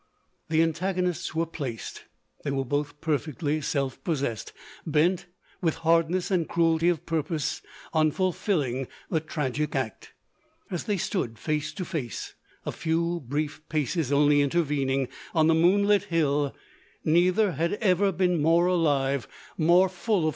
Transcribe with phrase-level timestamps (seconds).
[0.47, 2.05] 1 The antagonists were placed:
[2.43, 4.51] they were both perfectly self possessed—
[4.99, 5.27] bent,
[5.61, 7.61] with hardness and cruelty of purpose,
[7.93, 10.13] on fulfilling the tragic act.
[10.71, 12.33] As they stood face to face—
[12.65, 16.55] a few brief paces only intervening— on the moon lit hill—
[17.05, 20.29] neither had ever been more alive, more full of 270 LODORE.